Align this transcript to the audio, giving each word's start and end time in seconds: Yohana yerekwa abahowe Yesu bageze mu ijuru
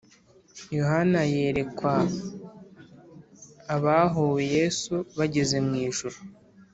Yohana 0.77 1.21
yerekwa 1.33 1.93
abahowe 3.75 4.41
Yesu 4.55 4.93
bageze 5.17 5.57
mu 5.67 5.73
ijuru 5.87 6.17